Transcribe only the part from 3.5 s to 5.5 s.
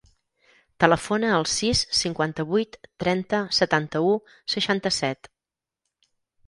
setanta-u, seixanta-set.